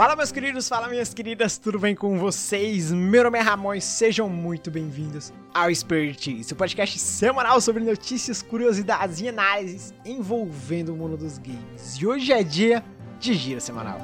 Fala 0.00 0.16
meus 0.16 0.32
queridos, 0.32 0.66
fala 0.66 0.88
minhas 0.88 1.12
queridas, 1.12 1.58
tudo 1.58 1.78
bem 1.78 1.94
com 1.94 2.18
vocês? 2.18 2.90
Meu 2.90 3.24
nome 3.24 3.38
é 3.38 3.42
Ramon 3.42 3.78
sejam 3.82 4.30
muito 4.30 4.70
bem-vindos 4.70 5.30
ao 5.52 5.70
Spirit, 5.74 6.42
seu 6.42 6.56
podcast 6.56 6.98
semanal 6.98 7.60
sobre 7.60 7.84
notícias, 7.84 8.40
curiosidades 8.40 9.20
e 9.20 9.28
análises 9.28 9.92
envolvendo 10.02 10.94
o 10.94 10.96
mundo 10.96 11.18
dos 11.18 11.36
games. 11.36 11.98
E 12.00 12.06
hoje 12.06 12.32
é 12.32 12.42
dia 12.42 12.82
de 13.18 13.34
giro 13.34 13.60
semanal. 13.60 13.98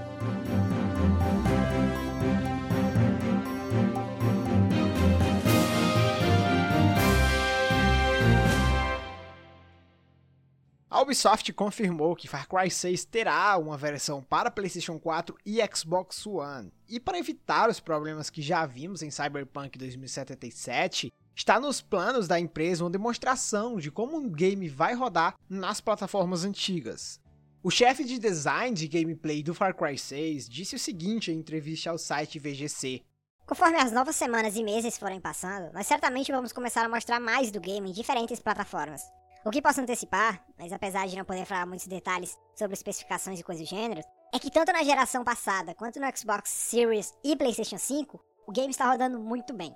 Ubisoft 11.07 11.53
confirmou 11.53 12.17
que 12.17 12.27
Far 12.27 12.49
Cry 12.49 12.69
6 12.69 13.05
terá 13.05 13.57
uma 13.59 13.79
versão 13.79 14.21
para 14.21 14.51
PlayStation 14.51 14.99
4 14.99 15.37
e 15.47 15.61
Xbox 15.73 16.27
One. 16.27 16.73
E 16.89 16.99
para 16.99 17.17
evitar 17.17 17.71
os 17.71 17.79
problemas 17.79 18.29
que 18.29 18.43
já 18.43 18.67
vimos 18.67 19.03
em 19.03 19.11
Cyberpunk 19.11 19.79
2077, 19.79 21.13
está 21.33 21.61
nos 21.61 21.81
planos 21.81 22.27
da 22.27 22.41
empresa 22.41 22.83
uma 22.83 22.91
demonstração 22.91 23.79
de 23.79 23.89
como 23.89 24.17
um 24.17 24.29
game 24.29 24.69
vai 24.69 24.95
rodar 24.95 25.37
nas 25.49 25.81
plataformas 25.81 26.43
antigas. 26.45 27.21
O 27.63 27.71
chefe 27.71 28.03
de 28.03 28.19
design 28.19 28.75
de 28.75 28.89
gameplay 28.89 29.45
do 29.45 29.55
Far 29.55 29.77
Cry 29.77 29.97
6 29.97 30.49
disse 30.49 30.75
o 30.75 30.79
seguinte 30.79 31.31
em 31.31 31.39
entrevista 31.39 31.89
ao 31.89 31.99
site 31.99 32.41
VGC: 32.41 33.01
Conforme 33.47 33.79
as 33.79 33.93
novas 33.93 34.17
semanas 34.17 34.57
e 34.57 34.65
meses 34.65 34.99
forem 34.99 35.21
passando, 35.21 35.73
nós 35.73 35.87
certamente 35.87 36.33
vamos 36.33 36.53
começar 36.53 36.85
a 36.85 36.89
mostrar 36.89 37.21
mais 37.21 37.53
do 37.53 37.61
game 37.61 37.89
em 37.89 37.93
diferentes 37.93 38.41
plataformas. 38.41 39.03
O 39.47 39.51
que 39.51 39.63
posso 39.63 39.81
antecipar, 39.81 40.45
mas 40.59 40.73
apesar 40.73 41.07
de 41.07 41.15
não 41.15 41.25
poder 41.25 41.45
falar 41.45 41.67
muitos 41.67 41.87
detalhes 41.87 42.37
sobre 42.53 42.75
especificações 42.75 43.39
e 43.39 43.45
coisas 43.45 43.65
do 43.65 43.71
gênero, 43.71 44.01
é 44.35 44.41
que 44.41 44.51
tanto 44.51 44.73
na 44.73 44.83
geração 44.83 45.23
passada 45.23 45.73
quanto 45.73 46.01
no 46.01 46.07
Xbox 46.17 46.51
Series 46.51 47.15
e 47.23 47.37
PlayStation 47.37 47.79
5, 47.79 48.21
o 48.45 48.51
game 48.51 48.73
está 48.73 48.91
rodando 48.91 49.21
muito 49.21 49.55
bem. 49.55 49.73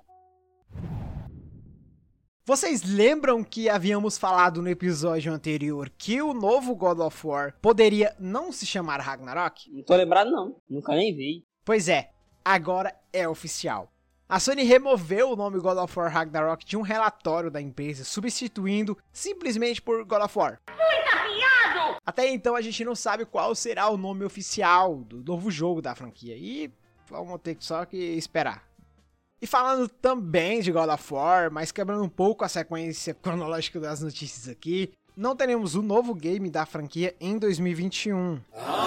Vocês 2.45 2.83
lembram 2.83 3.45
que 3.45 3.69
havíamos 3.69 4.17
falado 4.17 4.61
no 4.61 4.67
episódio 4.67 5.31
anterior 5.31 5.89
que 5.97 6.21
o 6.21 6.33
novo 6.33 6.75
God 6.75 6.99
of 6.99 7.25
War 7.25 7.55
poderia 7.61 8.13
não 8.19 8.51
se 8.51 8.65
chamar 8.65 8.99
Ragnarok? 8.99 9.71
Não 9.71 9.85
tô 9.85 9.95
lembrado 9.95 10.31
não, 10.31 10.57
nunca 10.69 10.93
nem 10.93 11.15
vi. 11.15 11.45
Pois 11.63 11.87
é, 11.87 12.11
agora 12.43 12.93
é 13.13 13.25
oficial. 13.25 13.89
A 14.31 14.39
Sony 14.39 14.63
removeu 14.63 15.31
o 15.31 15.35
nome 15.35 15.59
God 15.59 15.77
of 15.77 15.99
War 15.99 16.09
Ragnarok 16.09 16.65
de 16.65 16.77
um 16.77 16.81
relatório 16.81 17.51
da 17.51 17.59
empresa, 17.59 18.05
substituindo 18.05 18.97
simplesmente 19.11 19.81
por 19.81 20.05
God 20.05 20.23
of 20.23 20.39
War. 20.39 20.57
Muito 20.69 21.99
Até 22.05 22.29
então 22.29 22.55
a 22.55 22.61
gente 22.61 22.85
não 22.85 22.95
sabe 22.95 23.25
qual 23.25 23.53
será 23.53 23.89
o 23.89 23.97
nome 23.97 24.23
oficial 24.23 24.99
do 24.99 25.21
novo 25.21 25.51
jogo 25.51 25.81
da 25.81 25.93
franquia 25.93 26.37
e 26.37 26.71
vamos 27.09 27.41
ter 27.41 27.57
só 27.59 27.83
que 27.83 27.97
esperar. 27.97 28.63
E 29.41 29.45
falando 29.45 29.89
também 29.89 30.61
de 30.61 30.71
God 30.71 30.89
of 30.89 31.13
War, 31.13 31.51
mas 31.51 31.73
quebrando 31.73 32.05
um 32.05 32.09
pouco 32.09 32.45
a 32.45 32.47
sequência 32.47 33.13
cronológica 33.13 33.81
das 33.81 33.99
notícias 34.01 34.47
aqui, 34.47 34.93
não 35.13 35.35
teremos 35.35 35.75
o 35.75 35.81
novo 35.81 36.15
game 36.15 36.49
da 36.49 36.65
franquia 36.65 37.13
em 37.19 37.37
2021. 37.37 38.39
Ah. 38.55 38.80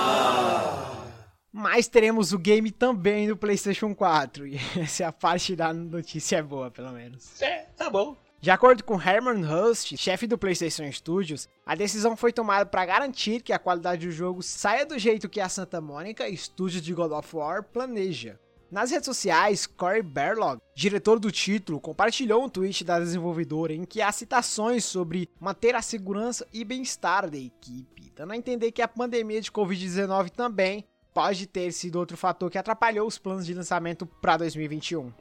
Mas 1.56 1.86
teremos 1.86 2.32
o 2.32 2.38
game 2.38 2.72
também 2.72 3.28
no 3.28 3.36
PlayStation 3.36 3.94
4. 3.94 4.44
E 4.50 4.58
essa 4.80 5.04
é 5.04 5.06
a 5.06 5.12
parte 5.12 5.54
da 5.54 5.72
notícia 5.72 6.38
é 6.38 6.42
boa, 6.42 6.68
pelo 6.68 6.90
menos. 6.90 7.40
É, 7.40 7.66
tá 7.76 7.88
bom. 7.88 8.16
De 8.40 8.50
acordo 8.50 8.82
com 8.82 9.00
Herman 9.00 9.44
Hust, 9.46 9.96
chefe 9.96 10.26
do 10.26 10.36
PlayStation 10.36 10.90
Studios, 10.90 11.48
a 11.64 11.76
decisão 11.76 12.16
foi 12.16 12.32
tomada 12.32 12.66
para 12.66 12.84
garantir 12.84 13.40
que 13.40 13.52
a 13.52 13.58
qualidade 13.58 14.04
do 14.04 14.12
jogo 14.12 14.42
saia 14.42 14.84
do 14.84 14.98
jeito 14.98 15.28
que 15.28 15.40
a 15.40 15.48
Santa 15.48 15.80
Mônica, 15.80 16.28
estúdio 16.28 16.80
de 16.80 16.92
God 16.92 17.12
of 17.12 17.36
War, 17.36 17.62
planeja. 17.62 18.36
Nas 18.68 18.90
redes 18.90 19.06
sociais, 19.06 19.64
Corey 19.64 20.02
Barlog, 20.02 20.60
diretor 20.74 21.20
do 21.20 21.30
título, 21.30 21.80
compartilhou 21.80 22.44
um 22.44 22.48
tweet 22.48 22.82
da 22.82 22.98
desenvolvedora 22.98 23.72
em 23.72 23.84
que 23.84 24.02
há 24.02 24.10
citações 24.10 24.84
sobre 24.84 25.30
manter 25.38 25.76
a 25.76 25.82
segurança 25.82 26.44
e 26.52 26.64
bem-estar 26.64 27.30
da 27.30 27.38
equipe, 27.38 28.12
dando 28.16 28.32
a 28.32 28.36
entender 28.36 28.72
que 28.72 28.82
a 28.82 28.88
pandemia 28.88 29.40
de 29.40 29.52
Covid-19 29.52 30.30
também 30.30 30.84
pode 31.14 31.46
ter 31.46 31.70
sido 31.72 31.96
outro 31.96 32.16
fator 32.16 32.50
que 32.50 32.58
atrapalhou 32.58 33.06
os 33.06 33.16
planos 33.16 33.46
de 33.46 33.54
lançamento 33.54 34.04
para 34.04 34.36
2021. 34.38 35.12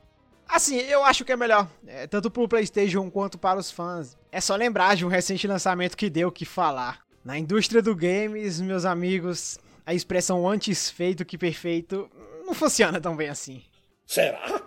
Assim, 0.47 0.75
eu 0.75 1.03
acho 1.03 1.23
que 1.23 1.31
é 1.31 1.37
melhor, 1.37 1.69
é, 1.87 2.07
tanto 2.07 2.29
para 2.29 2.43
o 2.43 2.47
PlayStation 2.47 3.09
quanto 3.09 3.37
para 3.37 3.59
os 3.59 3.71
fãs. 3.71 4.17
É 4.31 4.41
só 4.41 4.55
lembrar 4.55 4.95
de 4.95 5.05
um 5.05 5.09
recente 5.09 5.47
lançamento 5.47 5.95
que 5.95 6.09
deu 6.09 6.27
o 6.27 6.31
que 6.31 6.45
falar. 6.45 7.01
Na 7.23 7.37
indústria 7.37 7.81
do 7.81 7.95
games, 7.95 8.59
meus 8.59 8.83
amigos, 8.83 9.57
a 9.85 9.93
expressão 9.93 10.47
antes 10.49 10.89
feito 10.89 11.23
que 11.23 11.37
perfeito 11.37 12.09
não 12.45 12.53
funciona 12.53 12.99
tão 12.99 13.15
bem 13.15 13.29
assim. 13.29 13.63
Será? 14.05 14.61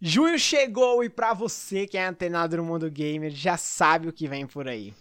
Junho 0.00 0.38
chegou 0.38 1.04
e 1.04 1.08
para 1.08 1.32
você 1.32 1.86
que 1.86 1.96
é 1.96 2.04
antenado 2.04 2.56
no 2.56 2.64
mundo 2.64 2.90
gamer 2.90 3.30
já 3.30 3.56
sabe 3.56 4.08
o 4.08 4.12
que 4.12 4.26
vem 4.26 4.46
por 4.46 4.66
aí. 4.66 4.92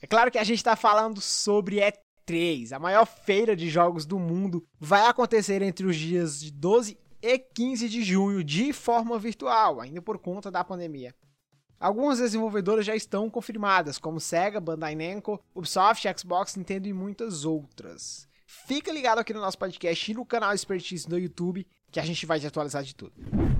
É 0.00 0.06
claro 0.06 0.30
que 0.30 0.38
a 0.38 0.44
gente 0.44 0.58
está 0.58 0.74
falando 0.74 1.20
sobre 1.20 1.78
E3, 2.26 2.72
a 2.72 2.78
maior 2.78 3.06
feira 3.06 3.54
de 3.54 3.68
jogos 3.68 4.06
do 4.06 4.18
mundo, 4.18 4.66
vai 4.78 5.06
acontecer 5.06 5.62
entre 5.62 5.86
os 5.86 5.96
dias 5.96 6.40
de 6.40 6.50
12 6.50 6.98
e 7.22 7.38
15 7.38 7.88
de 7.88 8.02
junho 8.02 8.44
de 8.44 8.72
forma 8.72 9.18
virtual, 9.18 9.80
ainda 9.80 10.02
por 10.02 10.18
conta 10.18 10.50
da 10.50 10.64
pandemia. 10.64 11.14
Algumas 11.78 12.18
desenvolvedoras 12.18 12.86
já 12.86 12.94
estão 12.94 13.28
confirmadas, 13.28 13.98
como 13.98 14.20
Sega, 14.20 14.60
Bandai 14.60 14.94
Namco, 14.94 15.40
Ubisoft, 15.54 16.06
Xbox, 16.18 16.56
Nintendo 16.56 16.88
e 16.88 16.92
muitas 16.92 17.44
outras. 17.44 18.28
Fica 18.46 18.92
ligado 18.92 19.18
aqui 19.18 19.34
no 19.34 19.40
nosso 19.40 19.58
podcast 19.58 20.10
e 20.10 20.14
no 20.14 20.24
canal 20.24 20.54
Expertise 20.54 21.08
no 21.08 21.18
YouTube, 21.18 21.66
que 21.90 22.00
a 22.00 22.04
gente 22.04 22.24
vai 22.24 22.40
te 22.40 22.46
atualizar 22.46 22.82
de 22.82 22.94
tudo. 22.94 23.53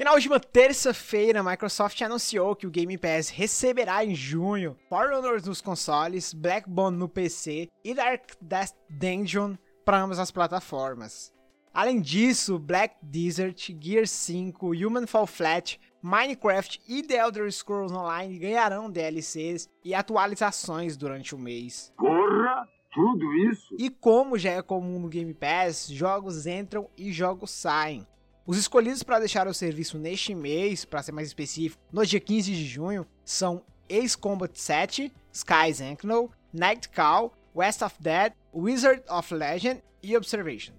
E 0.00 0.04
na 0.04 0.14
última 0.14 0.40
terça-feira, 0.40 1.40
a 1.40 1.42
Microsoft 1.42 2.00
anunciou 2.00 2.56
que 2.56 2.66
o 2.66 2.70
Game 2.70 2.96
Pass 2.96 3.28
receberá 3.28 4.02
em 4.02 4.14
junho 4.14 4.74
For 4.88 5.12
Honor 5.12 5.44
nos 5.44 5.60
consoles, 5.60 6.32
Blackbone 6.32 6.96
no 6.96 7.06
PC 7.06 7.68
e 7.84 7.92
Dark 7.92 8.30
Death 8.40 8.72
Dungeon 8.88 9.56
para 9.84 10.00
ambas 10.00 10.18
as 10.18 10.30
plataformas. 10.30 11.30
Além 11.74 12.00
disso, 12.00 12.58
Black 12.58 12.94
Desert, 13.02 13.72
Gear 13.78 14.06
5, 14.06 14.68
Human 14.68 15.06
Fall 15.06 15.26
Flat, 15.26 15.78
Minecraft 16.02 16.80
e 16.88 17.02
The 17.02 17.16
Elder 17.16 17.52
Scrolls 17.52 17.94
Online 17.94 18.38
ganharão 18.38 18.90
DLCs 18.90 19.68
e 19.84 19.94
atualizações 19.94 20.96
durante 20.96 21.34
o 21.34 21.38
mês. 21.38 21.92
Porra! 21.98 22.66
Tudo 22.90 23.34
isso? 23.50 23.76
E 23.78 23.90
como 23.90 24.38
já 24.38 24.52
é 24.52 24.62
comum 24.62 24.98
no 24.98 25.08
Game 25.10 25.34
Pass, 25.34 25.88
jogos 25.90 26.46
entram 26.46 26.88
e 26.96 27.12
jogos 27.12 27.50
saem. 27.50 28.06
Os 28.50 28.58
escolhidos 28.58 29.04
para 29.04 29.20
deixar 29.20 29.46
o 29.46 29.54
serviço 29.54 29.96
neste 29.96 30.34
mês, 30.34 30.84
para 30.84 31.00
ser 31.04 31.12
mais 31.12 31.28
específico, 31.28 31.80
no 31.92 32.04
dia 32.04 32.18
15 32.18 32.52
de 32.52 32.64
junho, 32.66 33.06
são 33.24 33.64
Ace 33.88 34.18
Combat 34.18 34.50
7, 34.52 35.12
Skies 35.32 35.80
Ankno, 35.80 36.28
Night 36.52 36.88
Call, 36.88 37.32
West 37.54 37.80
of 37.80 37.94
Dead, 38.00 38.32
Wizard 38.52 39.04
of 39.08 39.32
Legend 39.32 39.80
e 40.02 40.16
Observation. 40.16 40.74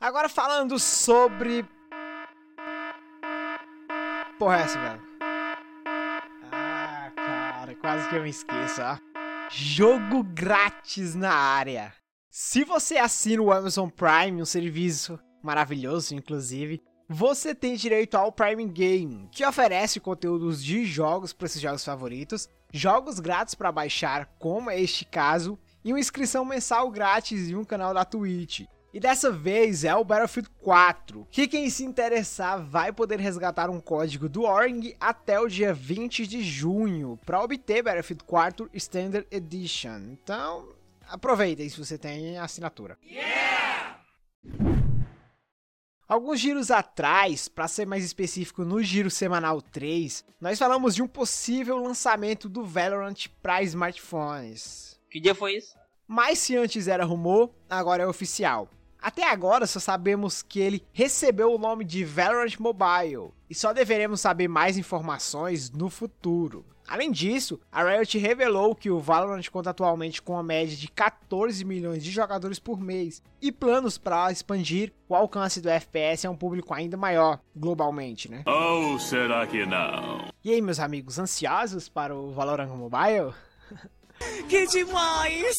Agora 0.00 0.28
falando 0.28 0.80
sobre. 0.80 1.64
Porra, 4.36 4.56
é 4.56 4.62
essa, 4.62 4.80
velho. 4.80 5.02
Ah, 6.50 7.12
cara, 7.14 7.76
quase 7.76 8.08
que 8.08 8.16
eu 8.16 8.24
me 8.24 8.30
esqueço, 8.30 8.82
ó. 8.82 8.98
Jogo 9.48 10.24
grátis 10.24 11.14
na 11.14 11.32
área. 11.32 11.99
Se 12.32 12.62
você 12.62 12.96
assina 12.96 13.42
o 13.42 13.52
Amazon 13.52 13.88
Prime, 13.88 14.40
um 14.40 14.44
serviço 14.44 15.18
maravilhoso, 15.42 16.14
inclusive, 16.14 16.80
você 17.08 17.52
tem 17.52 17.74
direito 17.74 18.14
ao 18.14 18.30
Prime 18.30 18.66
Game, 18.66 19.28
que 19.32 19.44
oferece 19.44 19.98
conteúdos 19.98 20.62
de 20.62 20.84
jogos 20.84 21.32
para 21.32 21.46
esses 21.46 21.60
jogos 21.60 21.84
favoritos, 21.84 22.48
jogos 22.72 23.18
grátis 23.18 23.56
para 23.56 23.72
baixar, 23.72 24.26
como 24.38 24.70
é 24.70 24.80
este 24.80 25.04
caso, 25.04 25.58
e 25.84 25.92
uma 25.92 25.98
inscrição 25.98 26.44
mensal 26.44 26.88
grátis 26.88 27.50
em 27.50 27.56
um 27.56 27.64
canal 27.64 27.92
da 27.92 28.04
Twitch. 28.04 28.60
E 28.94 29.00
dessa 29.00 29.32
vez 29.32 29.82
é 29.82 29.92
o 29.96 30.04
Battlefield 30.04 30.50
4, 30.62 31.26
que 31.32 31.48
quem 31.48 31.68
se 31.68 31.84
interessar 31.84 32.64
vai 32.64 32.92
poder 32.92 33.18
resgatar 33.18 33.68
um 33.68 33.80
código 33.80 34.28
do 34.28 34.42
Org 34.42 34.96
até 35.00 35.40
o 35.40 35.48
dia 35.48 35.74
20 35.74 36.28
de 36.28 36.44
junho 36.44 37.18
para 37.26 37.42
obter 37.42 37.82
Battlefield 37.82 38.22
4 38.22 38.70
Standard 38.72 39.26
Edition. 39.32 40.12
Então, 40.12 40.68
aproveita 41.10 41.62
aí 41.62 41.70
se 41.70 41.78
você 41.78 41.98
tem 41.98 42.38
assinatura. 42.38 42.98
Yeah! 43.04 44.00
Alguns 46.08 46.40
giros 46.40 46.72
atrás, 46.72 47.46
para 47.46 47.68
ser 47.68 47.86
mais 47.86 48.04
específico 48.04 48.64
no 48.64 48.82
giro 48.82 49.10
semanal 49.10 49.62
3, 49.62 50.24
nós 50.40 50.58
falamos 50.58 50.94
de 50.94 51.02
um 51.02 51.06
possível 51.06 51.76
lançamento 51.78 52.48
do 52.48 52.64
Valorant 52.64 53.28
para 53.40 53.62
smartphones. 53.62 54.98
Que 55.08 55.20
dia 55.20 55.36
foi 55.36 55.56
isso? 55.56 55.76
Mas 56.08 56.40
se 56.40 56.56
antes 56.56 56.88
era 56.88 57.04
rumor, 57.04 57.54
agora 57.68 58.02
é 58.02 58.06
oficial. 58.06 58.68
Até 59.00 59.22
agora 59.30 59.66
só 59.66 59.78
sabemos 59.78 60.42
que 60.42 60.58
ele 60.58 60.84
recebeu 60.92 61.54
o 61.54 61.58
nome 61.58 61.84
de 61.84 62.04
Valorant 62.04 62.58
Mobile 62.58 63.30
e 63.48 63.54
só 63.54 63.72
deveremos 63.72 64.20
saber 64.20 64.48
mais 64.48 64.76
informações 64.76 65.70
no 65.70 65.88
futuro. 65.88 66.66
Além 66.90 67.12
disso, 67.12 67.60
a 67.70 67.84
Riot 67.84 68.18
revelou 68.18 68.74
que 68.74 68.90
o 68.90 68.98
Valorant 68.98 69.48
conta 69.48 69.70
atualmente 69.70 70.20
com 70.20 70.32
uma 70.32 70.42
média 70.42 70.76
de 70.76 70.88
14 70.88 71.64
milhões 71.64 72.02
de 72.02 72.10
jogadores 72.10 72.58
por 72.58 72.80
mês 72.80 73.22
e 73.40 73.52
planos 73.52 73.96
para 73.96 74.32
expandir 74.32 74.92
o 75.08 75.14
alcance 75.14 75.60
do 75.60 75.68
FPS 75.70 76.26
a 76.26 76.30
um 76.30 76.36
público 76.36 76.74
ainda 76.74 76.96
maior 76.96 77.38
globalmente, 77.54 78.28
né? 78.28 78.42
Ou 78.44 78.98
será 78.98 79.46
que 79.46 79.64
não? 79.64 80.32
E 80.42 80.50
aí, 80.50 80.60
meus 80.60 80.80
amigos, 80.80 81.16
ansiosos 81.16 81.88
para 81.88 82.12
o 82.12 82.32
Valorant 82.32 82.70
Mobile? 82.70 83.32
Que 84.48 84.66
demais! 84.66 85.56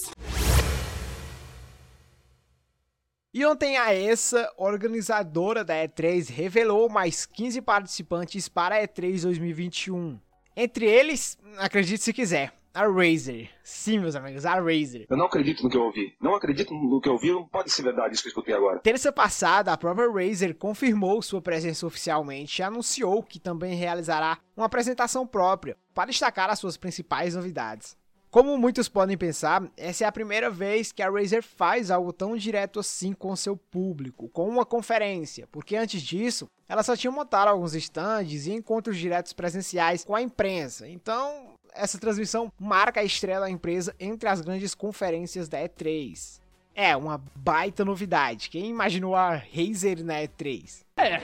E 3.34 3.44
ontem 3.46 3.78
a 3.78 3.96
ESA, 3.96 4.52
organizadora 4.58 5.64
da 5.64 5.76
E3, 5.76 6.30
revelou 6.30 6.90
mais 6.90 7.26
15 7.26 7.62
participantes 7.62 8.50
para 8.50 8.76
a 8.76 8.86
E3 8.86 9.24
2021. 9.24 10.20
Entre 10.56 10.86
eles, 10.86 11.38
acredite 11.58 12.04
se 12.04 12.12
quiser, 12.12 12.54
a 12.74 12.86
Razer. 12.86 13.50
Sim, 13.64 14.00
meus 14.00 14.16
amigos, 14.16 14.46
a 14.46 14.56
Razer. 14.56 15.06
Eu 15.10 15.18
não 15.18 15.26
acredito 15.26 15.64
no 15.64 15.70
que 15.70 15.78
eu 15.78 15.84
ouvi. 15.84 16.14
Não 16.20 16.36
acredito 16.36 16.74
no 16.74 17.00
que 17.00 17.08
eu 17.08 17.14
ouvi, 17.14 17.32
não 17.32 17.48
pode 17.48 17.72
ser 17.72 17.84
verdade 17.84 18.14
isso 18.14 18.24
que 18.24 18.28
eu 18.28 18.32
escutei 18.32 18.54
agora. 18.54 18.80
Terça 18.80 19.12
passada, 19.12 19.72
a 19.72 19.78
própria 19.78 20.12
Razer 20.12 20.56
confirmou 20.56 21.22
sua 21.22 21.42
presença 21.42 21.86
oficialmente 21.86 22.62
e 22.62 22.64
anunciou 22.64 23.24
que 23.24 23.40
também 23.40 23.76
realizará 23.76 24.38
uma 24.56 24.66
apresentação 24.66 25.26
própria 25.26 25.78
para 25.94 26.10
destacar 26.10 26.50
as 26.50 26.60
suas 26.60 26.76
principais 26.76 27.36
novidades. 27.36 27.96
Como 28.32 28.58
muitos 28.58 28.88
podem 28.88 29.18
pensar, 29.18 29.62
essa 29.76 30.06
é 30.06 30.08
a 30.08 30.12
primeira 30.12 30.50
vez 30.50 30.94
que 30.94 31.04
a 31.04 31.10
Razer 31.10 31.44
faz 31.44 31.92
algo 31.92 32.14
tão 32.14 32.38
direto 32.38 32.80
assim 32.80 33.12
com 33.12 33.36
seu 33.36 33.58
público, 33.58 34.30
com 34.30 34.48
uma 34.48 34.66
conferência, 34.66 35.46
porque 35.52 35.76
antes 35.76 36.02
disso, 36.02 36.48
ela 36.70 36.82
só 36.82 36.96
tinha 36.96 37.12
montado 37.12 37.50
alguns 37.50 37.76
stands 37.76 38.48
e 38.48 38.54
encontros 38.54 38.98
diretos 38.98 39.34
presenciais 39.34 40.06
com 40.06 40.16
a 40.16 40.22
imprensa. 40.22 40.88
Então, 40.88 41.56
essa 41.74 42.00
transmissão 42.00 42.50
marca 42.58 43.02
a 43.02 43.04
estreia 43.04 43.42
da 43.42 43.50
empresa 43.50 43.94
entre 44.00 44.30
as 44.30 44.40
grandes 44.40 44.74
conferências 44.74 45.50
da 45.50 45.60
E3. 45.60 46.40
É 46.74 46.96
uma 46.96 47.22
baita 47.36 47.84
novidade. 47.84 48.50
Quem 48.50 48.70
imaginou 48.70 49.14
a 49.14 49.36
Razer 49.36 50.06
na 50.06 50.22
E3? 50.22 50.86
É, 50.96 51.20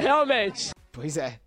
realmente. 0.00 0.70
Pois 0.90 1.18
é. 1.18 1.38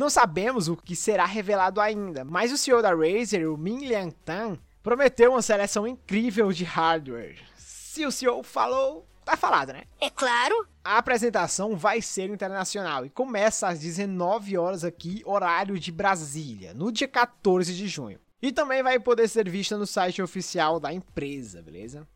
Não 0.00 0.08
sabemos 0.08 0.66
o 0.66 0.78
que 0.78 0.96
será 0.96 1.26
revelado 1.26 1.78
ainda, 1.78 2.24
mas 2.24 2.50
o 2.50 2.56
CEO 2.56 2.80
da 2.80 2.88
Razer, 2.94 3.46
o 3.46 3.58
Min 3.58 3.86
Liang 3.86 4.10
Tan, 4.24 4.56
prometeu 4.82 5.32
uma 5.32 5.42
seleção 5.42 5.86
incrível 5.86 6.50
de 6.52 6.64
hardware. 6.64 7.36
Se 7.54 8.06
o 8.06 8.10
CEO 8.10 8.42
falou, 8.42 9.06
tá 9.26 9.36
falado, 9.36 9.74
né? 9.74 9.82
É 10.00 10.08
claro. 10.08 10.66
A 10.82 10.96
apresentação 10.96 11.76
vai 11.76 12.00
ser 12.00 12.30
internacional 12.30 13.04
e 13.04 13.10
começa 13.10 13.68
às 13.68 13.80
19 13.80 14.56
horas 14.56 14.84
aqui, 14.84 15.20
horário 15.26 15.78
de 15.78 15.92
Brasília, 15.92 16.72
no 16.72 16.90
dia 16.90 17.06
14 17.06 17.74
de 17.74 17.86
junho. 17.86 18.18
E 18.40 18.50
também 18.50 18.82
vai 18.82 18.98
poder 18.98 19.28
ser 19.28 19.50
vista 19.50 19.76
no 19.76 19.86
site 19.86 20.22
oficial 20.22 20.80
da 20.80 20.90
empresa, 20.90 21.60
beleza? 21.60 22.08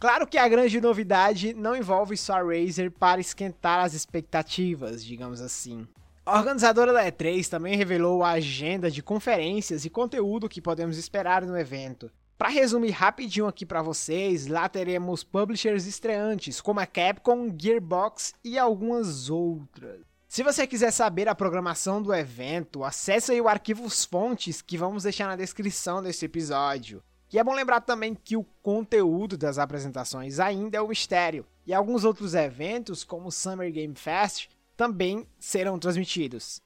Claro 0.00 0.26
que 0.26 0.38
a 0.38 0.48
grande 0.48 0.80
novidade 0.80 1.54
não 1.54 1.76
envolve 1.76 2.16
só 2.16 2.32
a 2.32 2.42
Razer 2.42 2.90
para 2.90 3.20
esquentar 3.20 3.84
as 3.84 3.94
expectativas, 3.94 5.04
digamos 5.04 5.40
assim. 5.40 5.86
A 6.28 6.36
organizadora 6.36 6.92
da 6.92 7.06
E3 7.06 7.48
também 7.48 7.74
revelou 7.74 8.22
a 8.22 8.32
agenda 8.32 8.90
de 8.90 9.02
conferências 9.02 9.86
e 9.86 9.90
conteúdo 9.90 10.46
que 10.46 10.60
podemos 10.60 10.98
esperar 10.98 11.40
no 11.40 11.56
evento. 11.56 12.12
Para 12.36 12.50
resumir 12.50 12.90
rapidinho 12.90 13.46
aqui 13.46 13.64
para 13.64 13.80
vocês, 13.80 14.46
lá 14.46 14.68
teremos 14.68 15.24
publishers 15.24 15.86
estreantes 15.86 16.60
como 16.60 16.80
a 16.80 16.86
Capcom, 16.86 17.50
Gearbox 17.58 18.34
e 18.44 18.58
algumas 18.58 19.30
outras. 19.30 20.02
Se 20.28 20.42
você 20.42 20.66
quiser 20.66 20.90
saber 20.90 21.30
a 21.30 21.34
programação 21.34 22.02
do 22.02 22.12
evento, 22.12 22.84
acesse 22.84 23.32
aí 23.32 23.40
o 23.40 23.48
arquivos 23.48 24.04
fontes 24.04 24.60
que 24.60 24.76
vamos 24.76 25.04
deixar 25.04 25.28
na 25.28 25.36
descrição 25.36 26.02
desse 26.02 26.26
episódio. 26.26 27.02
E 27.32 27.38
é 27.38 27.44
bom 27.44 27.54
lembrar 27.54 27.80
também 27.80 28.14
que 28.14 28.36
o 28.36 28.44
conteúdo 28.62 29.38
das 29.38 29.56
apresentações 29.56 30.38
ainda 30.38 30.76
é 30.76 30.82
um 30.82 30.88
mistério, 30.88 31.46
e 31.66 31.72
alguns 31.72 32.04
outros 32.04 32.34
eventos, 32.34 33.02
como 33.02 33.28
o 33.28 33.32
Summer 33.32 33.72
Game 33.72 33.94
Fest, 33.94 34.50
também 34.78 35.26
serão 35.40 35.76
transmitidos. 35.76 36.62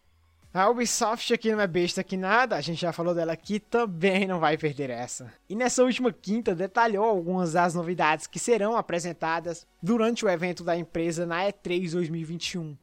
A 0.53 0.69
Ubisoft 0.69 1.33
aqui 1.33 1.51
não 1.51 1.63
é 1.63 1.67
besta 1.67 2.05
que 2.05 2.15
nada, 2.15 2.57
a 2.57 2.61
gente 2.61 2.83
já 2.83 2.93
falou 2.93 3.15
dela 3.15 3.33
aqui, 3.33 3.59
também 3.59 4.27
não 4.27 4.39
vai 4.39 4.59
perder 4.59 4.91
essa. 4.91 5.33
E 5.49 5.57
nessa 5.57 5.83
última 5.83 6.13
quinta 6.13 6.55
detalhou 6.55 7.07
algumas 7.07 7.55
das 7.55 7.75
novidades 7.75 8.27
que 8.27 8.39
serão 8.39 8.77
apresentadas 8.77 9.67
durante 9.83 10.27
o 10.27 10.29
evento 10.29 10.63
da 10.63 10.77
empresa 10.77 11.25
na 11.25 11.47
E3 11.47 11.93
2021. 11.93 12.77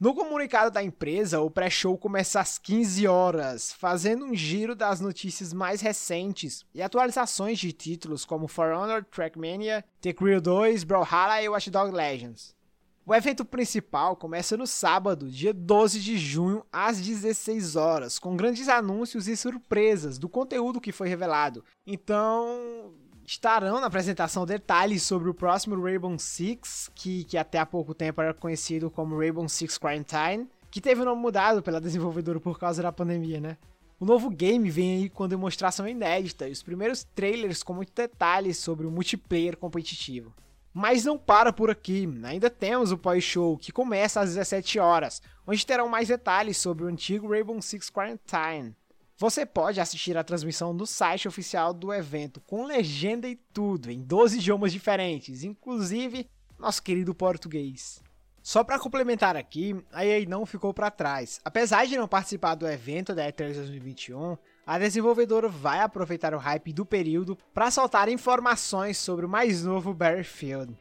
No 0.00 0.16
comunicado 0.16 0.72
da 0.72 0.82
empresa, 0.82 1.40
o 1.40 1.48
pré-show 1.48 1.96
começa 1.96 2.40
às 2.40 2.58
15 2.58 3.06
horas, 3.06 3.72
fazendo 3.72 4.24
um 4.24 4.34
giro 4.34 4.74
das 4.74 4.98
notícias 4.98 5.52
mais 5.52 5.80
recentes 5.80 6.66
e 6.74 6.82
atualizações 6.82 7.60
de 7.60 7.70
títulos 7.70 8.24
como 8.24 8.48
For 8.48 8.72
Honor, 8.72 9.04
Trackmania, 9.04 9.84
The 10.00 10.12
Crew 10.12 10.40
2, 10.40 10.82
Brawlhalla 10.82 11.40
e 11.40 11.48
Watch 11.48 11.70
Dogs 11.70 11.96
Legends. 11.96 12.61
O 13.04 13.12
evento 13.12 13.44
principal 13.44 14.14
começa 14.14 14.56
no 14.56 14.64
sábado, 14.64 15.28
dia 15.28 15.52
12 15.52 15.98
de 15.98 16.16
junho, 16.16 16.64
às 16.72 17.00
16 17.00 17.74
horas, 17.74 18.16
com 18.16 18.36
grandes 18.36 18.68
anúncios 18.68 19.26
e 19.26 19.36
surpresas 19.36 20.18
do 20.18 20.28
conteúdo 20.28 20.80
que 20.80 20.92
foi 20.92 21.08
revelado. 21.08 21.64
Então, 21.84 22.92
estarão 23.26 23.80
na 23.80 23.88
apresentação 23.88 24.46
detalhes 24.46 25.02
sobre 25.02 25.28
o 25.28 25.34
próximo 25.34 25.82
Rainbow 25.82 26.16
Six, 26.16 26.92
que, 26.94 27.24
que 27.24 27.36
até 27.36 27.58
há 27.58 27.66
pouco 27.66 27.92
tempo 27.92 28.20
era 28.20 28.32
conhecido 28.32 28.88
como 28.88 29.18
Rainbow 29.18 29.48
Six 29.48 29.78
Quarantine, 29.78 30.48
que 30.70 30.80
teve 30.80 31.02
o 31.02 31.04
nome 31.04 31.20
mudado 31.20 31.60
pela 31.60 31.80
desenvolvedora 31.80 32.38
por 32.38 32.56
causa 32.56 32.84
da 32.84 32.92
pandemia, 32.92 33.40
né? 33.40 33.58
O 33.98 34.04
novo 34.04 34.30
game 34.30 34.70
vem 34.70 34.98
aí 34.98 35.08
com 35.08 35.26
demonstração 35.26 35.88
inédita 35.88 36.48
e 36.48 36.52
os 36.52 36.62
primeiros 36.62 37.02
trailers 37.16 37.64
com 37.64 37.74
muitos 37.74 37.94
detalhes 37.94 38.58
sobre 38.58 38.86
o 38.86 38.92
multiplayer 38.92 39.56
competitivo. 39.56 40.32
Mas 40.72 41.04
não 41.04 41.18
para 41.18 41.52
por 41.52 41.70
aqui, 41.70 42.08
ainda 42.24 42.48
temos 42.48 42.92
o 42.92 42.98
pós-show 42.98 43.58
que 43.58 43.70
começa 43.70 44.20
às 44.20 44.30
17 44.30 44.78
horas, 44.78 45.20
onde 45.46 45.66
terão 45.66 45.88
mais 45.88 46.08
detalhes 46.08 46.56
sobre 46.56 46.84
o 46.84 46.88
antigo 46.88 47.28
Rainbow 47.28 47.60
Six 47.60 47.90
Quarantine. 47.90 48.74
Você 49.18 49.44
pode 49.44 49.80
assistir 49.80 50.16
a 50.16 50.24
transmissão 50.24 50.72
no 50.72 50.86
site 50.86 51.28
oficial 51.28 51.72
do 51.72 51.92
evento, 51.92 52.40
com 52.40 52.64
legenda 52.64 53.28
e 53.28 53.36
tudo, 53.36 53.90
em 53.90 54.00
12 54.00 54.38
idiomas 54.38 54.72
diferentes, 54.72 55.44
inclusive 55.44 56.28
nosso 56.58 56.82
querido 56.82 57.14
português. 57.14 58.02
Só 58.42 58.64
para 58.64 58.78
complementar 58.78 59.36
aqui, 59.36 59.76
a 59.92 60.04
EA 60.04 60.26
não 60.26 60.44
ficou 60.44 60.74
para 60.74 60.90
trás. 60.90 61.40
Apesar 61.44 61.86
de 61.86 61.96
não 61.96 62.08
participar 62.08 62.56
do 62.56 62.66
evento 62.66 63.14
da 63.14 63.30
E3 63.30 63.54
2021, 63.54 64.36
a 64.66 64.78
desenvolvedora 64.78 65.48
vai 65.48 65.80
aproveitar 65.80 66.34
o 66.34 66.38
hype 66.38 66.72
do 66.72 66.86
período 66.86 67.36
para 67.52 67.70
soltar 67.70 68.08
informações 68.08 68.96
sobre 68.96 69.26
o 69.26 69.28
mais 69.28 69.64
novo 69.64 69.92
Battlefield. 69.92 70.76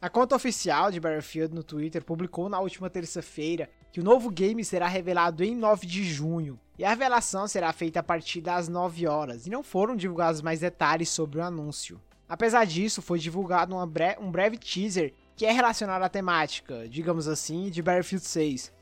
A 0.00 0.08
conta 0.08 0.36
oficial 0.36 0.90
de 0.90 1.00
Battlefield 1.00 1.54
no 1.54 1.62
Twitter 1.62 2.04
publicou 2.04 2.48
na 2.48 2.60
última 2.60 2.88
terça-feira 2.88 3.68
que 3.92 4.00
o 4.00 4.04
novo 4.04 4.30
game 4.30 4.64
será 4.64 4.86
revelado 4.86 5.42
em 5.42 5.54
9 5.54 5.86
de 5.86 6.04
junho, 6.04 6.60
e 6.78 6.84
a 6.84 6.90
revelação 6.90 7.48
será 7.48 7.72
feita 7.72 8.00
a 8.00 8.02
partir 8.02 8.42
das 8.42 8.68
9 8.68 9.06
horas, 9.06 9.46
e 9.46 9.50
não 9.50 9.62
foram 9.62 9.96
divulgados 9.96 10.42
mais 10.42 10.60
detalhes 10.60 11.08
sobre 11.08 11.38
o 11.38 11.42
anúncio. 11.42 12.00
Apesar 12.28 12.66
disso, 12.66 13.00
foi 13.00 13.18
divulgado 13.18 13.74
bre 13.86 14.16
um 14.20 14.30
breve 14.30 14.58
teaser 14.58 15.14
que 15.34 15.46
é 15.46 15.52
relacionado 15.52 16.02
à 16.02 16.08
temática, 16.08 16.88
digamos 16.88 17.28
assim, 17.28 17.70
de 17.70 17.82
Battlefield 17.82 18.26
6. 18.26 18.75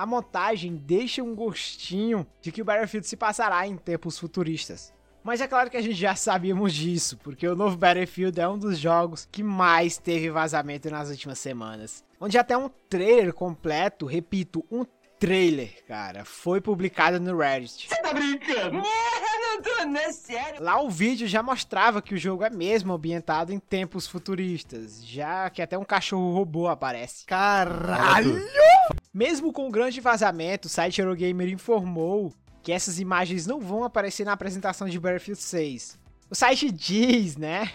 A 0.00 0.06
montagem 0.06 0.76
deixa 0.76 1.22
um 1.22 1.34
gostinho 1.34 2.26
de 2.40 2.50
que 2.50 2.62
o 2.62 2.64
Battlefield 2.64 3.06
se 3.06 3.18
passará 3.18 3.68
em 3.68 3.76
tempos 3.76 4.18
futuristas. 4.18 4.94
Mas 5.22 5.42
é 5.42 5.46
claro 5.46 5.68
que 5.68 5.76
a 5.76 5.82
gente 5.82 5.92
já 5.92 6.14
sabíamos 6.16 6.72
disso, 6.72 7.18
porque 7.18 7.46
o 7.46 7.54
novo 7.54 7.76
Battlefield 7.76 8.40
é 8.40 8.48
um 8.48 8.58
dos 8.58 8.78
jogos 8.78 9.28
que 9.30 9.42
mais 9.42 9.98
teve 9.98 10.30
vazamento 10.30 10.88
nas 10.88 11.10
últimas 11.10 11.38
semanas. 11.38 12.02
Onde 12.18 12.38
até 12.38 12.56
um 12.56 12.70
trailer 12.88 13.34
completo, 13.34 14.06
repito, 14.06 14.64
um 14.70 14.86
trailer, 15.18 15.84
cara, 15.86 16.24
foi 16.24 16.62
publicado 16.62 17.20
no 17.20 17.36
Reddit. 17.36 17.86
Você 17.86 18.00
tá 18.00 18.14
brincando? 18.14 18.80
não 18.80 19.60
tô, 19.60 19.84
não 19.84 20.00
é 20.00 20.12
sério. 20.12 20.62
Lá 20.62 20.80
o 20.80 20.88
vídeo 20.88 21.28
já 21.28 21.42
mostrava 21.42 22.00
que 22.00 22.14
o 22.14 22.18
jogo 22.18 22.42
é 22.42 22.48
mesmo 22.48 22.94
ambientado 22.94 23.52
em 23.52 23.58
tempos 23.58 24.06
futuristas, 24.06 25.04
já 25.04 25.50
que 25.50 25.60
até 25.60 25.76
um 25.76 25.84
cachorro 25.84 26.32
robô 26.32 26.68
aparece. 26.68 27.26
Caralho! 27.26 28.40
Mesmo 29.12 29.52
com 29.52 29.66
o 29.66 29.72
grande 29.72 30.00
vazamento, 30.00 30.66
o 30.66 30.70
site 30.70 31.00
Eurogamer 31.00 31.48
informou 31.48 32.32
que 32.62 32.70
essas 32.70 33.00
imagens 33.00 33.44
não 33.44 33.60
vão 33.60 33.82
aparecer 33.82 34.24
na 34.24 34.32
apresentação 34.32 34.88
de 34.88 35.00
Battlefield 35.00 35.42
6. 35.42 35.98
O 36.30 36.34
site 36.34 36.70
diz, 36.70 37.36
né? 37.36 37.72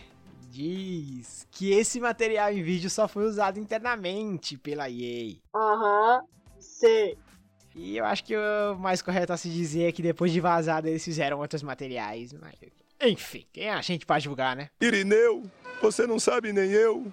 Diz 0.50 1.46
que 1.52 1.74
esse 1.74 2.00
material 2.00 2.54
em 2.54 2.64
vídeo 2.64 2.90
só 2.90 3.06
foi 3.06 3.26
usado 3.26 3.60
internamente 3.60 4.58
pela 4.58 4.90
EA. 4.90 5.36
Aham, 5.54 6.22
sei. 6.58 7.18
E 7.76 7.98
eu 7.98 8.06
acho 8.06 8.24
que 8.24 8.34
o 8.38 8.76
mais 8.78 9.02
correto 9.02 9.34
a 9.34 9.38
se 9.38 9.50
dizer 9.50 9.90
é 9.90 9.92
que 9.92 10.02
depois 10.02 10.32
de 10.32 10.40
vazado 10.40 10.88
eles 10.88 11.04
fizeram 11.04 11.40
outros 11.40 11.62
materiais, 11.62 12.32
mas... 12.32 12.56
Enfim, 13.02 13.46
quem 13.52 13.66
é 13.66 13.74
a 13.74 13.82
gente 13.82 14.06
pra 14.06 14.20
divulgar, 14.20 14.56
né? 14.56 14.70
Irineu, 14.80 15.44
você 15.82 16.08
não 16.08 16.18
sabe 16.18 16.54
nem 16.54 16.72
eu. 16.72 17.12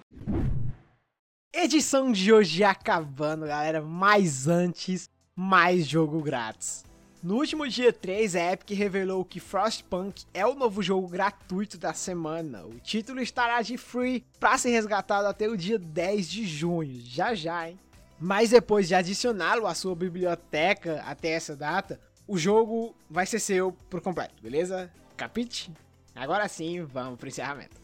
Edição 1.55 2.11
de 2.11 2.33
hoje 2.33 2.63
acabando, 2.63 3.45
galera. 3.45 3.79
Mas 3.79 4.47
antes, 4.47 5.07
mais 5.35 5.87
jogo 5.87 6.19
grátis. 6.19 6.83
No 7.21 7.35
último 7.35 7.69
dia 7.69 7.93
3, 7.93 8.35
a 8.35 8.53
Epic 8.53 8.75
revelou 8.75 9.23
que 9.23 9.39
Frostpunk 9.39 10.23
é 10.33 10.43
o 10.47 10.55
novo 10.55 10.81
jogo 10.81 11.07
gratuito 11.07 11.77
da 11.77 11.93
semana. 11.93 12.65
O 12.65 12.79
título 12.79 13.21
estará 13.21 13.61
de 13.61 13.77
free 13.77 14.25
para 14.39 14.57
ser 14.57 14.71
resgatado 14.71 15.27
até 15.27 15.47
o 15.47 15.55
dia 15.55 15.77
10 15.77 16.27
de 16.27 16.43
junho, 16.43 16.99
já 17.05 17.35
já, 17.35 17.69
hein? 17.69 17.79
Mas 18.19 18.49
depois 18.49 18.87
de 18.87 18.95
adicioná-lo 18.95 19.67
à 19.67 19.75
sua 19.75 19.95
biblioteca 19.95 21.03
até 21.05 21.29
essa 21.29 21.55
data, 21.55 21.99
o 22.27 22.35
jogo 22.35 22.95
vai 23.07 23.27
ser 23.27 23.39
seu 23.39 23.71
por 23.91 24.01
completo, 24.01 24.41
beleza? 24.41 24.91
Capite? 25.15 25.71
Agora 26.15 26.47
sim, 26.47 26.83
vamos 26.83 27.19
pro 27.19 27.27
encerramento. 27.29 27.82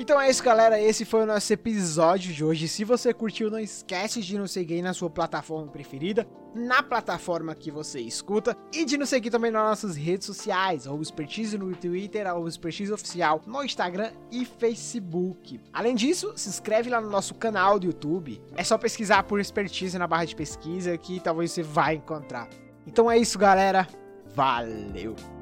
Então 0.00 0.20
é 0.20 0.30
isso, 0.30 0.44
galera. 0.44 0.80
Esse 0.80 1.04
foi 1.04 1.24
o 1.24 1.26
nosso 1.26 1.52
episódio 1.52 2.32
de 2.32 2.44
hoje. 2.44 2.68
Se 2.68 2.84
você 2.84 3.12
curtiu, 3.12 3.50
não 3.50 3.58
esquece 3.58 4.20
de 4.20 4.38
nos 4.38 4.52
seguir 4.52 4.80
na 4.80 4.94
sua 4.94 5.10
plataforma 5.10 5.66
preferida, 5.72 6.24
na 6.54 6.84
plataforma 6.84 7.52
que 7.52 7.68
você 7.68 7.98
escuta, 7.98 8.56
e 8.72 8.84
de 8.84 8.96
nos 8.96 9.08
seguir 9.08 9.30
também 9.30 9.50
nas 9.50 9.60
nossas 9.60 9.96
redes 9.96 10.24
sociais, 10.24 10.86
ou 10.86 11.02
Expertise 11.02 11.58
no 11.58 11.74
Twitter, 11.74 12.32
ou 12.32 12.46
Expertise 12.46 12.92
Oficial 12.92 13.42
no 13.44 13.64
Instagram 13.64 14.12
e 14.30 14.44
Facebook. 14.44 15.60
Além 15.72 15.96
disso, 15.96 16.32
se 16.36 16.48
inscreve 16.48 16.88
lá 16.88 17.00
no 17.00 17.10
nosso 17.10 17.34
canal 17.34 17.76
do 17.76 17.86
YouTube. 17.86 18.40
É 18.54 18.62
só 18.62 18.78
pesquisar 18.78 19.24
por 19.24 19.40
Expertise 19.40 19.98
na 19.98 20.06
barra 20.06 20.26
de 20.26 20.36
pesquisa 20.36 20.96
que 20.96 21.18
talvez 21.18 21.50
você 21.50 21.64
vai 21.64 21.96
encontrar. 21.96 22.48
Então 22.86 23.10
é 23.10 23.18
isso, 23.18 23.36
galera. 23.36 23.88
Valeu! 24.32 25.37